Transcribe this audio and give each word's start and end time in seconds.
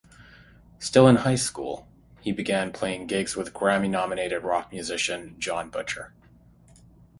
Still 0.79 1.07
in 1.07 1.17
high 1.17 1.35
school, 1.35 1.87
he 2.21 2.31
began 2.31 2.71
playing 2.73 3.05
gigs 3.05 3.35
with 3.35 3.53
Grammy-nominated 3.53 4.41
rock 4.41 4.71
musician 4.71 5.35
Jon 5.37 5.69
Butcher. 5.69 6.15